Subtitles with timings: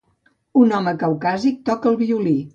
[0.61, 2.37] Un home caucàsic toca el violí.